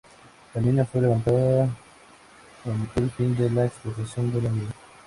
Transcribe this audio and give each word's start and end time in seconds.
La 0.55 0.61
línea 0.61 0.83
fue 0.83 0.99
levantada 1.01 1.69
con 2.63 2.89
el 2.95 3.11
fin 3.11 3.37
de 3.37 3.51
la 3.51 3.65
explotación 3.67 4.33
de 4.33 4.41
la 4.41 4.49
mina. 4.49 4.71